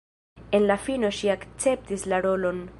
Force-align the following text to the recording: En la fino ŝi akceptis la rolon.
En 0.59 0.65
la 0.71 0.77
fino 0.85 1.13
ŝi 1.19 1.31
akceptis 1.35 2.09
la 2.15 2.25
rolon. 2.29 2.69